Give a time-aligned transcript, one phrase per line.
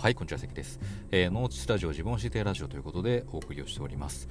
[0.00, 0.78] はい、こんにちは、関です。
[1.10, 4.28] えー、ノーチスラジオ自分を教えてラジオということでお送りをしております。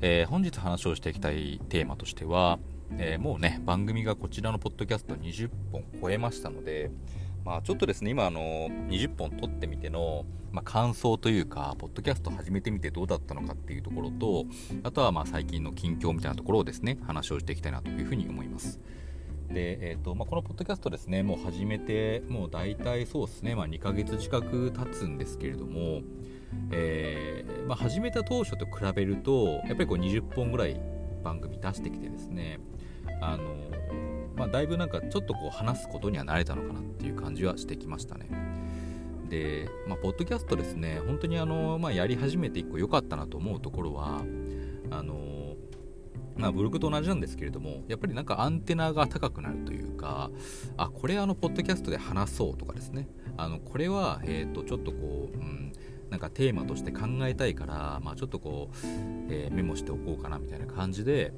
[0.00, 2.60] えー、本日話をしていきたいテーマとしては、
[2.98, 6.92] えー、もうね、番組がこちらのポッドキャスト20本超えましたので、
[7.44, 14.46] まあ、ちょっとですね、今、あの、20本撮ってみての、まあ、感想というか、ポッドキャスト始めてみてどうだったのかっていうところと、
[14.84, 18.78] あとはまあ最近の近況みたいなところをですね、話をしていきたいなというふうに思います。
[19.52, 26.02] で、えーとまあ、このポッドキャストですね、もう始めて、もう大体そうですね、まあ、2ヶ月近く経つんですけれども、
[26.70, 30.80] えー、まあ、始めた当初と比べると、やっぱりこう20本ぐらい
[31.22, 32.60] 番組出してきてですね、
[33.20, 33.70] あの
[34.36, 38.28] まあ、だいぶなんかちょっとこう話すことには慣れたのかなっていう感じはしてきましたね。
[39.28, 44.22] で、まあ、ポッドキャストですね、本当にあの、まあ、やり始めて1個良かったなと思うところは、
[44.90, 45.47] あの
[46.38, 50.30] まあ、ブログと同じなんですけれども、やっぱりなんかアンテナが高くなるというか、
[50.76, 55.72] あ、これあの、ポッドキャストで話そうとかですね、あの、これは、えっ、ー、と、ちょっとこう、うん、
[56.10, 58.76] なんかテーマとして考えたいから、まあ、ちょっとこう、
[59.30, 61.32] えー、メモしておこうかなみたいな感じで、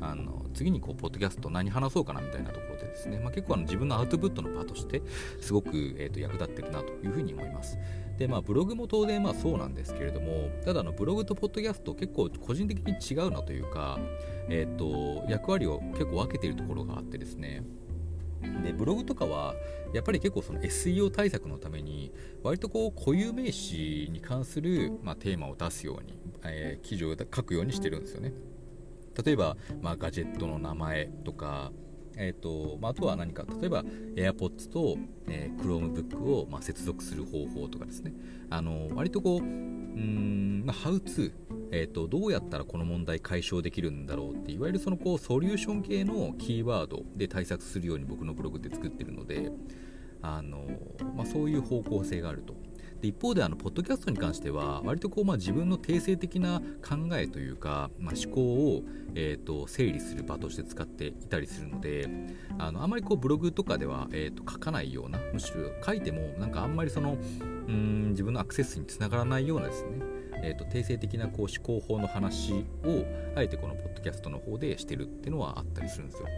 [0.00, 5.02] あの次にこうポッドキャスト何話そうかなみたいなところでですね、まあ、結構あの自分のアウトプットの場として
[5.40, 7.78] すごく、えー、と役立ってるなというふうに思います。
[8.18, 13.98] でまあ、ブログも当然まあそうなんですけれどもただのブログとポッドキャスト結構個人的に違うなというか、
[14.50, 17.62] えーと、役割を結構分けているところがあってですね
[18.62, 19.54] でブログとかは
[19.92, 22.12] やっぱり結構その SEO 対策のために
[22.42, 28.32] 割とこう固有名詞に関する、まあ、テーマを出すように、えー、記事を書くようにしてるんですよね。
[29.24, 31.72] 例えば、まあ、ガジェットの名前とか、
[32.16, 34.96] えーとまあ、あとは何か例えば AirPods と、
[35.28, 38.12] えー、Chromebook を、まあ、接続する方法とかですね
[38.50, 41.32] あの割とこううん、まあ、How to、
[41.72, 49.50] えーと、どうやったらこの問題解消できるんだろうっていわゆるそのこうソリューション系のキーワードで対策するように僕のブログって作ってるので
[50.22, 50.66] あの、
[51.16, 52.54] まあ、そういう方向性があると。
[53.00, 58.82] で一方であのポッドキャストに関しては割とこう、まあ、自分の定性的な考えというか、まあ、思考を、
[59.14, 62.08] えーと、整理する場として使っていたりするので
[62.58, 67.16] あのあまりこうブログとかでは、えーと、書かないようなむしろ書いてもなんかあんまりその
[67.68, 73.04] うん自分のアクセスにつながらないようなですねえーと、定性的なこう思考法の話を
[73.36, 76.28] あえてこのポッドキャストの方でしてるっていうのはあったりするんですよ。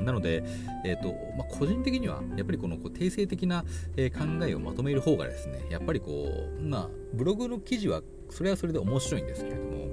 [0.00, 0.44] なので、
[0.84, 3.64] えーとまあ、個人的にはやっぱりこのこう定性的な、
[3.96, 6.28] え、考えをまとめる方がですねやっぱりこ
[6.58, 9.88] う、まあ、ブログの記事はそれはそれで面白いんですけれども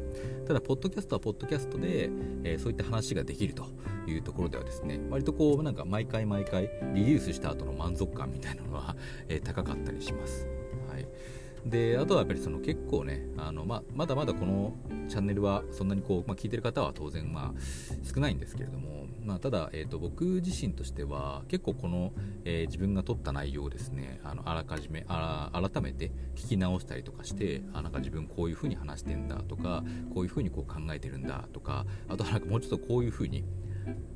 [0.46, 2.10] ただポッドキャストはポッドキャストで、
[2.44, 3.66] えー、そういった話ができると
[4.08, 8.96] いうところではですね割とこうなんか毎回毎回リリースした後の満足感みたいなのは、
[9.28, 10.55] えー、高かったりします。
[11.66, 14.74] であとはやっぱりその結構ねあの、ままだまだこの
[15.08, 17.60] チャンネルはそんなにこう、まあ、聞いてる方は当然まあ
[18.04, 18.96] 少ないんですけれども
[19.26, 22.14] まあ、ただ、えーと、僕自身としては結構この、
[22.46, 29.84] えー、自分が撮った内容をですねあのあらかじめあら改めて聞き直したりとかしてあなんか自分こういう風に話してんだとか
[30.14, 33.44] こういう風にこう考えてるんだとかあとはなんかもうちょっとこういう風に、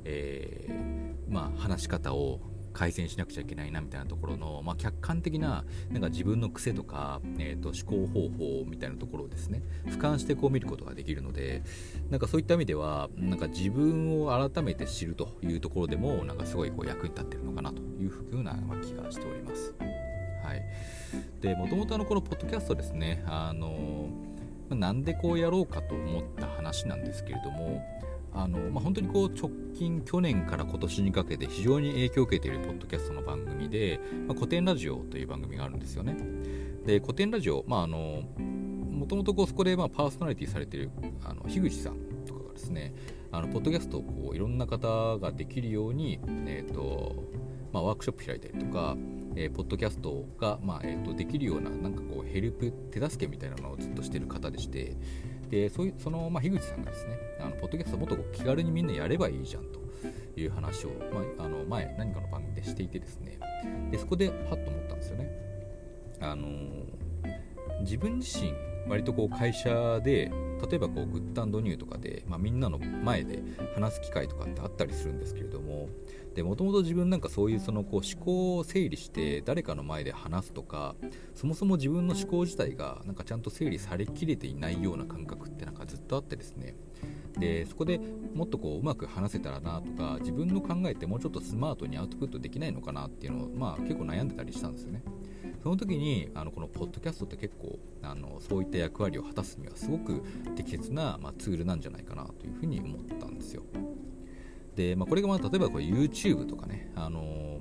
[0.04, 2.40] えー、まあ、話し方を
[2.72, 11.62] 改善しなくちゃいけないなみたいなところの、まあ、客観的ななんか自分の癖とか、えーと、思考方法みたいなところをですね俯瞰してこう見ることができるので
[12.10, 19.74] なんかそういった意味ではなんか自分を改めて知るというところでもなんかすごいこう役に立ってるのかなというふうな気がしております。
[20.42, 20.62] はい、
[21.40, 24.08] でもともとこのポッドキャストですねあの
[24.70, 27.82] なんでこうやろうかと思った話なんですけれども
[28.32, 36.16] あのまあ、本当にこう直近去年から今年にかけて非常に影響を受けているポッドキャストの番組で、まあ、古典ラジオという番組があるんですよね。
[36.86, 40.90] で古典ラジオ、まあ、あのもともとそこでまあパーソナリティされている
[41.24, 41.96] あの樋口さん
[42.26, 42.94] とかがですね
[43.32, 47.24] あのポッドキャストをこういろんな方ができるように、えーと
[47.72, 48.96] まあ、ワークショップ開いたりとか、
[49.36, 54.96] えー、ポッドキャストが、まあえーと、できるようななんかこうヘルプ手助けみたいなのをずっとしている方でして
[55.50, 59.80] でそういうその、まあ、樋口さんがですねあのポッドキャストもっと気軽にみんなやればいいじゃんと
[60.36, 63.38] いう話を、まあ、あの前何かの番組でしていてですね。
[63.90, 65.30] でそこでハッと思ったんですよね。
[66.20, 66.48] あの
[67.80, 68.52] 自分自身
[68.88, 70.30] 割とこう会社で
[70.68, 73.42] 例えばこうグッドニューとかで、まあ、みんなの前で
[73.74, 75.88] 話す機会とかってあったりするんですけれども
[76.42, 80.94] もともと自分なんかそういうそのこう思考を整理して誰かの前で話すとか
[81.34, 86.76] そもそも自分の思考自体がなんかちゃんと整理されきれていないような感覚ってなんかずっとあってですね。
[87.40, 88.00] でそこで
[88.34, 95.02] もっとこううまく話せたらなとか自分の考えってもうちょっとスマートにアウトプットできないのかなっていうのを、まあ、結構悩んでたりしたんですよね。
[95.62, 100.22] その時にあのこのポッドキャストって結構あのそういった役割を果たすにはすごく
[100.56, 103.62] 適切な、まあ、ツールなんじゃないかなというふうに思ったんですよ。
[104.74, 107.60] で、まあ、これがまあ例えばこれ YouTube とかね、あの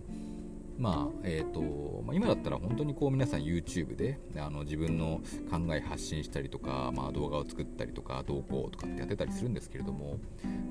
[0.80, 1.62] まあえーと
[2.06, 5.20] まあ、今だったら本当にこう皆さん YouTube であの自分の
[5.52, 10.20] 考え発信したりとか、まあ、動画を作ったりとか投稿とかってやってたりするんですけれども、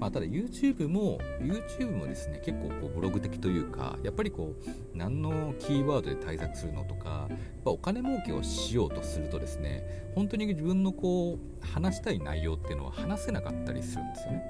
[0.00, 14.42] まあ、ただ YouTube も YouTube もですね結構こうブログ的というかやっぱりこう何のキーワードで対策するのとかやっぱお金儲けをしようとするとですね本当に自分のこう話したい内容っていうのは話せなかったりするんですよね。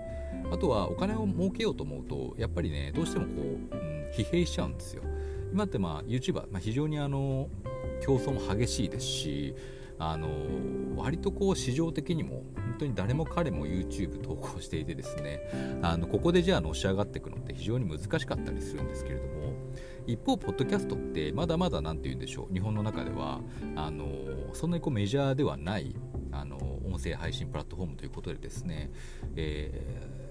[0.52, 5.02] あとはお金を儲けようと思うとやっぱりねどうしてもこう、うん、疲弊しちゃうんですよ。
[5.52, 7.48] 今ってまあ YouTuber、まあ、非常にあの
[8.02, 9.54] 競争も激しいですし
[9.98, 10.28] あの
[10.96, 15.40] 割とこう市場的にも本当に誰も彼も YouTube 投稿していてですね
[15.82, 19.54] あのここでじゃあのし上がっていくのって非常に難しかったりするんですけれども
[20.06, 23.40] 一方ポッドキャストってまだまだ何て言うんでしょう日本の中では
[23.74, 24.08] あの
[24.52, 25.94] そんなにこうメジャーではない
[26.30, 26.56] あの
[26.86, 28.90] 音声配信プラットフォームということでですね、
[29.34, 30.27] えー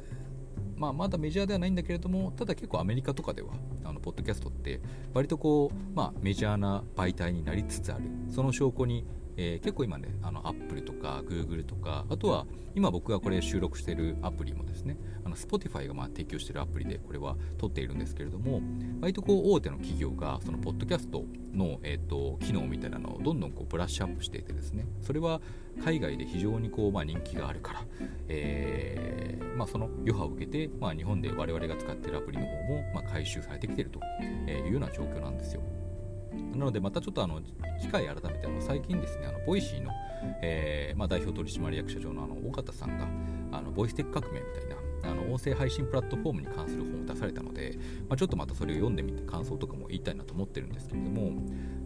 [0.78, 3.54] まあ、まだメジャーではないんだけれどもただ結構アメリカとかでは
[3.84, 4.80] あのポッドキャストって
[5.14, 8.04] 割とこう、まあ、メジャーな媒体になりつつある。
[8.30, 9.06] その証拠に
[9.38, 12.46] えー、結構今ねあの Apple とか Google とかあとは
[12.76, 18.62] 今僕がこれ収録してるアプリもですねあの Spotify がま提供してるアプリでこれは撮っているんですけれども
[19.02, 21.24] 割とこう大手の企業がそのポッドキャスト
[21.54, 25.42] の、えーと、機能みたいなのをどんどんこうブラッシュアップしていてですねそれは
[25.84, 27.86] 海外で非常にこう、まあ、人気があるから、
[28.28, 34.00] えーまあ、その余波を受けて、まあ、日本で我々が使っているアプリの方も、ま、改修されてきていると
[34.50, 35.62] いうような状況なんですよ。
[36.38, 37.42] なのでまたちょっとあの
[37.80, 39.92] 機会改めてあの最近ですねあの Voicy の、
[40.42, 43.08] えーまあ、代表取締役社長のあの緒方さんが
[43.58, 47.78] あのボイステック革命みたいなあの音声配信プラットフォームに関する本を出されたので、
[48.10, 51.32] まあ、ちょっとまたそれを読んでみて感想とかも言いたいなと思ってるんですけれども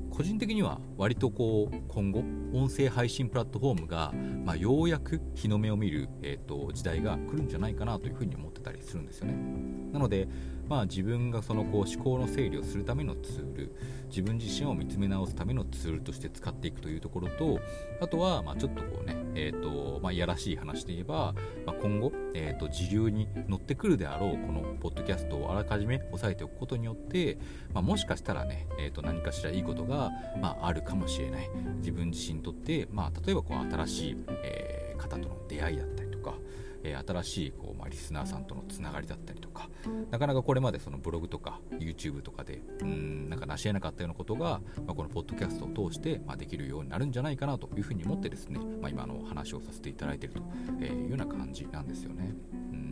[0.09, 2.19] 個人的には割とこう今後
[2.54, 4.13] 音声配信プラットフォームが、
[4.45, 9.81] まあ、ようやく日の目を見る、えーと、時代が来るんじゃないかなというふうに思ってたりするんですよね。
[9.92, 10.28] なので、
[10.72, 13.76] まあ、自分がそのこう思考の整理をするためのツール
[14.08, 17.60] 自分自身を見つめ直すためのツールとして使っていくというところと
[18.00, 21.36] あとはまあちょっとこうね、えーとまあ、いやらしい話で言えば、
[21.66, 27.38] まあ、今後、えーと、時流に乗ってくるであろうこのポッドキャストをあらかじめ押さえておくことによって、
[27.74, 30.12] まあ、もしかしたらね、えー、と何かしらいいことが、
[30.42, 31.50] まあ、あるかもしれない。
[31.80, 36.36] 自分自身にとって、まあ、例えばこう新しい、えー、方との出会いだったりとか
[36.83, 39.69] えー、新しいこう、まあ、リスナーさんとのつながりだったりとか
[40.10, 52.33] なかなかこれまでそのブログとか YouTube とかでうんなんか成し得なかったようなことが、まあ、このポッドキャストを通して、まあ、できるようになるんじゃないかなというふうに思ってですね、まあ、今の話をさせていただいているというような感じなんですよね。
[52.54, 52.92] うん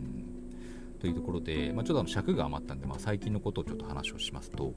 [1.00, 4.74] というところで、まあ、ちょっとあの尺が余ったんで、まあ、最近のことをちょっと話をしますと、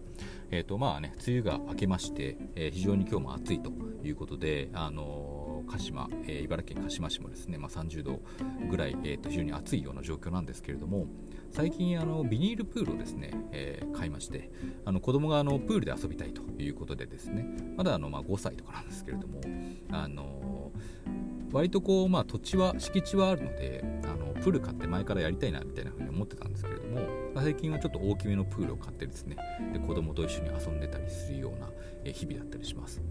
[0.52, 3.74] えーとまあね、梅雨が明けまして、えー、非常に今日も暑いと
[4.06, 8.22] いうことで、あのー鹿島、えー、茨城県鹿島市もですね、まあ、30度
[8.70, 11.08] ぐらい、えー、と非常に暑いような状況なんですけれども
[11.52, 14.52] 最近あのビニールプールをですね、えー、買いまして
[14.86, 17.46] あの子供があのプールで遊びたいということでですね
[17.78, 19.42] まだあの、まあ、5歳とかなんですけれども
[19.92, 20.72] あの
[21.52, 29.36] 割とこう、まあ、土地は敷地はあるのであのプール買って前からやりたいなみたいな風に思ってたんですけれども最近はちょっと大きめのプールを買ってですね
[29.74, 31.70] で子供と一緒に遊んでたりするような
[32.12, 33.02] 日々だったりします。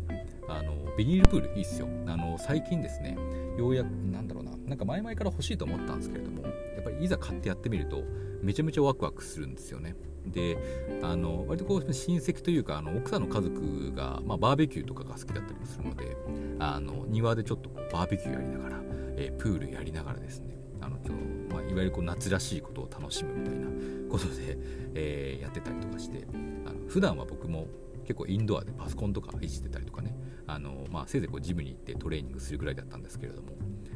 [0.48, 1.88] あのビニールプールいいっすよ。
[2.06, 3.16] あの最近ですね
[3.58, 6.48] ようやくなんだろうななんか前々から欲しいと思ったんですけれどもや
[6.80, 8.02] っぱりいざ買ってやってみると
[8.42, 9.94] めちゃめちゃワクワクするんですよね。
[10.26, 10.56] で
[11.02, 16.16] あの割とこう親戚というかあの奥さんの家族が、まあ、バーベキューとかが好きだったりもするので
[16.60, 18.80] あの庭でちょっとこうバーベキューやりながら、
[19.16, 23.66] えー、プールやりながらですねあの今日まあ、いわゆるこう夏らしいことを楽しむみたいな
[24.10, 24.58] ことで、
[24.94, 26.26] えー、やってたりとかして
[26.64, 27.66] あの普段は僕も
[28.04, 33.48] 結構インドアでパソコンとかいじってたりとかねあの、まあ、せいぜいこうジムに行ってトレーニングするぐらいだったんですけれども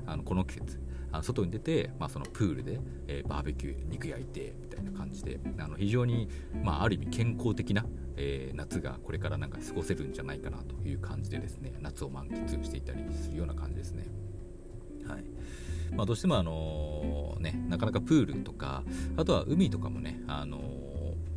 [0.07, 6.29] あのこの季節あの外に出て、まあ、そのプールで、えー、バーベキュー肉焼いてみたいな感じであの非常に、
[6.63, 7.85] まあ、ある意味健康的な、
[8.17, 14.07] えー、夏がこれからなんか過ごせるんじゃないかなという感じでですね夏を満喫していたりするような感じですね。
[15.07, 15.25] はい
[15.95, 18.83] まあ、どうしても、あの、ね、なかなかプールとか
[19.17, 20.61] あとは海とかもね、あの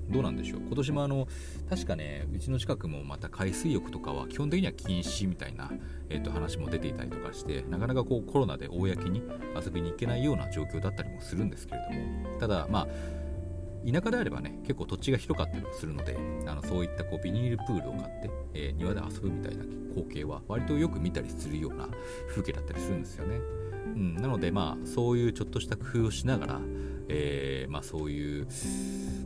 [0.10, 0.62] どうなんでしょう。
[0.62, 1.28] 今年もあの
[1.70, 5.72] 確かねうちの近くもまた海水浴とかは基本的には禁止みたいな、
[6.10, 9.22] えー、と話も出ていたりとかしてなかなかこうコロナで公に
[9.56, 11.82] 遊びに行けないような状況だったりもするんですけれ
[12.24, 12.40] ども。
[12.40, 12.88] ただまあ
[13.86, 16.18] 田舎であればね結構土地が広かったりもするので
[16.48, 21.88] あのそういったこうビニールプールを買って、えー、庭で遊ぶみたいな光景は割とよく見たりするような
[22.30, 26.60] 風景だったりするんですよね、うん、なのでまあそういうちょっとした工夫をしながら
[27.10, 28.48] えー、まあ、そういう、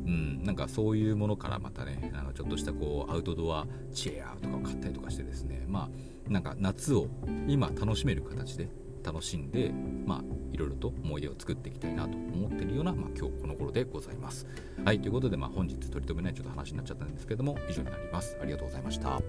[0.05, 7.07] うん、なんかそういうものからまたねあのちょっとしたこうアウトドアチェアとかを買ったりとかしてですねまあなんか夏を
[7.47, 8.69] 今楽しめる形で
[9.03, 9.71] 楽しんで、
[10.05, 14.47] まあ、いろいろと思い出を作っていきたいなと思っているような、まあ、今日この頃でございます。
[14.83, 18.37] はい、ということで、まあ、本日取り留めないちょっと話になっちゃったんですけども、以上になります。
[18.41, 19.21] ありがとうございました。